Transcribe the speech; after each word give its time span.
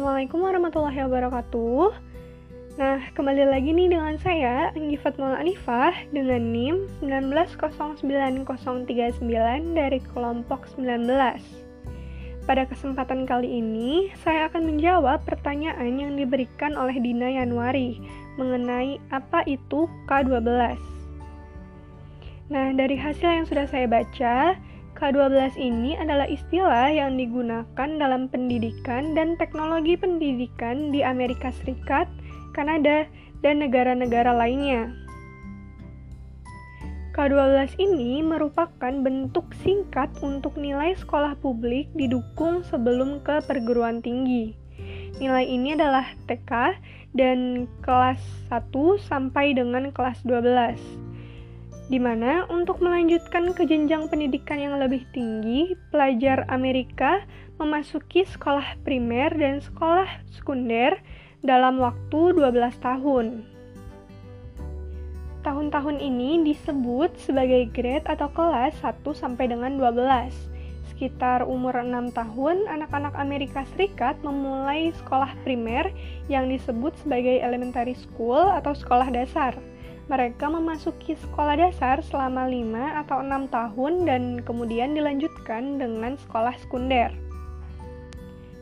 Assalamualaikum 0.00 0.40
warahmatullahi 0.40 1.00
wabarakatuh. 1.04 1.92
Nah, 2.80 3.04
kembali 3.12 3.52
lagi 3.52 3.76
nih 3.76 3.92
dengan 3.92 4.16
saya, 4.16 4.72
Anggi 4.72 4.96
Fatmala 4.96 5.36
Anifah, 5.36 5.92
dengan 6.08 6.40
NIM 6.40 6.88
1909039 7.04 8.48
dari 9.76 10.00
kelompok 10.00 10.72
19. 10.72 11.04
Pada 12.48 12.64
kesempatan 12.64 13.28
kali 13.28 13.60
ini, 13.60 14.08
saya 14.24 14.48
akan 14.48 14.72
menjawab 14.72 15.20
pertanyaan 15.28 15.92
yang 15.92 16.16
diberikan 16.16 16.80
oleh 16.80 16.96
Dina 16.96 17.36
Januari 17.36 18.00
mengenai 18.40 18.96
apa 19.12 19.44
itu 19.44 19.84
K12. 20.08 20.80
Nah, 22.48 22.72
dari 22.72 22.96
hasil 22.96 23.28
yang 23.28 23.44
sudah 23.44 23.68
saya 23.68 23.84
baca, 23.84 24.56
K12 25.00 25.56
ini 25.56 25.96
adalah 25.96 26.28
istilah 26.28 26.92
yang 26.92 27.16
digunakan 27.16 27.88
dalam 27.96 28.28
pendidikan 28.28 29.16
dan 29.16 29.32
teknologi 29.40 29.96
pendidikan 29.96 30.92
di 30.92 31.00
Amerika 31.00 31.48
Serikat, 31.56 32.04
Kanada, 32.52 33.08
dan 33.40 33.64
negara-negara 33.64 34.36
lainnya. 34.36 34.92
K12 37.16 37.80
ini 37.80 38.20
merupakan 38.20 38.92
bentuk 39.00 39.48
singkat 39.64 40.12
untuk 40.20 40.60
nilai 40.60 40.92
sekolah 40.92 41.32
publik 41.40 41.88
didukung 41.96 42.60
sebelum 42.68 43.24
ke 43.24 43.40
perguruan 43.48 44.04
tinggi. 44.04 44.52
Nilai 45.16 45.48
ini 45.48 45.80
adalah 45.80 46.12
TK 46.28 46.76
dan 47.16 47.64
kelas 47.80 48.20
1 48.52 48.68
sampai 49.00 49.56
dengan 49.56 49.88
kelas 49.96 50.20
12 50.28 51.09
di 51.90 51.98
mana 51.98 52.46
untuk 52.46 52.78
melanjutkan 52.78 53.50
ke 53.50 53.66
jenjang 53.66 54.06
pendidikan 54.06 54.62
yang 54.62 54.78
lebih 54.78 55.02
tinggi, 55.10 55.74
pelajar 55.90 56.46
Amerika 56.46 57.26
memasuki 57.58 58.22
sekolah 58.22 58.78
primer 58.86 59.34
dan 59.34 59.58
sekolah 59.58 60.06
sekunder 60.30 61.02
dalam 61.42 61.82
waktu 61.82 62.38
12 62.38 62.78
tahun. 62.78 63.26
Tahun-tahun 65.42 65.98
ini 65.98 66.46
disebut 66.46 67.10
sebagai 67.18 67.66
grade 67.74 68.06
atau 68.06 68.30
kelas 68.30 68.78
1 68.86 69.02
sampai 69.10 69.50
dengan 69.50 69.74
12. 69.74 70.30
Sekitar 70.94 71.42
umur 71.42 71.74
6 71.74 72.14
tahun, 72.14 72.70
anak-anak 72.70 73.18
Amerika 73.18 73.66
Serikat 73.74 74.14
memulai 74.22 74.94
sekolah 74.94 75.34
primer 75.42 75.90
yang 76.30 76.46
disebut 76.46 76.94
sebagai 77.02 77.40
elementary 77.42 77.98
school 77.98 78.52
atau 78.52 78.76
sekolah 78.76 79.10
dasar 79.10 79.56
mereka 80.10 80.50
memasuki 80.50 81.14
sekolah 81.14 81.54
dasar 81.54 82.02
selama 82.02 82.50
5 82.50 83.06
atau 83.06 83.22
6 83.22 83.46
tahun 83.46 83.92
dan 84.10 84.22
kemudian 84.42 84.90
dilanjutkan 84.98 85.78
dengan 85.78 86.18
sekolah 86.26 86.58
sekunder. 86.66 87.14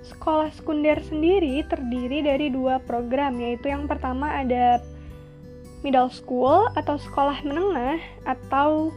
Sekolah 0.04 0.52
sekunder 0.52 1.00
sendiri 1.08 1.64
terdiri 1.64 2.20
dari 2.20 2.52
dua 2.52 2.76
program, 2.84 3.40
yaitu 3.40 3.72
yang 3.72 3.88
pertama 3.88 4.28
ada 4.28 4.84
middle 5.80 6.12
school 6.12 6.68
atau 6.76 7.00
sekolah 7.00 7.40
menengah 7.40 7.96
atau 8.28 8.92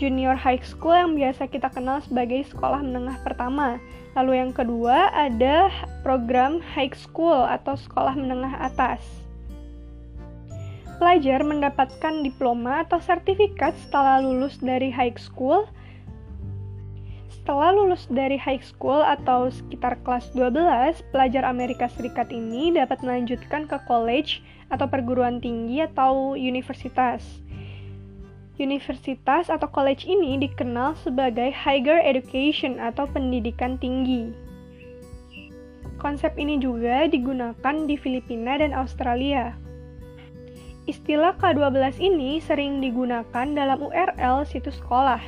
junior 0.00 0.32
high 0.32 0.64
school 0.64 0.96
yang 0.96 1.12
biasa 1.12 1.52
kita 1.52 1.68
kenal 1.68 2.00
sebagai 2.00 2.48
sekolah 2.48 2.80
menengah 2.80 3.20
pertama. 3.20 3.76
Lalu 4.16 4.40
yang 4.40 4.52
kedua 4.56 5.12
ada 5.12 5.68
program 6.00 6.64
high 6.64 6.96
school 6.96 7.44
atau 7.44 7.76
sekolah 7.76 8.16
menengah 8.16 8.56
atas 8.56 9.04
pelajar 11.00 11.40
mendapatkan 11.40 12.20
diploma 12.20 12.84
atau 12.84 13.00
sertifikat 13.00 13.72
setelah 13.80 14.20
lulus 14.20 14.60
dari 14.60 14.92
high 14.92 15.16
school. 15.16 15.64
Setelah 17.32 17.72
lulus 17.72 18.04
dari 18.12 18.36
high 18.36 18.60
school 18.60 19.00
atau 19.00 19.48
sekitar 19.48 19.96
kelas 20.04 20.28
12, 20.36 21.00
pelajar 21.08 21.48
Amerika 21.48 21.88
Serikat 21.88 22.28
ini 22.28 22.76
dapat 22.76 23.00
melanjutkan 23.00 23.64
ke 23.64 23.80
college 23.88 24.44
atau 24.68 24.84
perguruan 24.84 25.40
tinggi 25.40 25.80
atau 25.80 26.36
universitas. 26.36 27.24
Universitas 28.60 29.48
atau 29.48 29.72
college 29.72 30.04
ini 30.04 30.36
dikenal 30.36 30.92
sebagai 31.00 31.48
higher 31.48 31.96
education 32.04 32.76
atau 32.76 33.08
pendidikan 33.08 33.80
tinggi. 33.80 34.36
Konsep 35.96 36.36
ini 36.36 36.60
juga 36.60 37.08
digunakan 37.08 37.88
di 37.88 37.96
Filipina 37.96 38.60
dan 38.60 38.76
Australia. 38.76 39.69
Istilah 40.88 41.36
K12 41.36 42.00
ini 42.00 42.40
sering 42.40 42.80
digunakan 42.80 43.46
dalam 43.52 43.84
URL 43.84 44.48
situs 44.48 44.80
sekolah. 44.80 45.20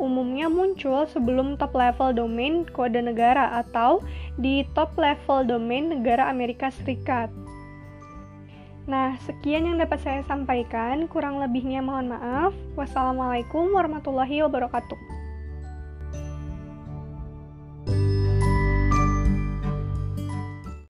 Umumnya 0.00 0.48
muncul 0.48 1.04
sebelum 1.10 1.60
top 1.60 1.76
level 1.76 2.16
domain 2.16 2.64
kode 2.64 3.04
negara 3.04 3.60
atau 3.60 4.00
di 4.40 4.64
top 4.72 4.96
level 4.96 5.44
domain 5.44 5.92
negara 5.92 6.30
Amerika 6.30 6.72
Serikat. 6.72 7.28
Nah, 8.88 9.14
sekian 9.28 9.68
yang 9.68 9.76
dapat 9.76 10.00
saya 10.00 10.24
sampaikan. 10.24 11.04
Kurang 11.06 11.36
lebihnya 11.36 11.84
mohon 11.84 12.16
maaf. 12.16 12.56
Wassalamualaikum 12.80 13.70
warahmatullahi 13.76 14.40
wabarakatuh. 14.48 15.19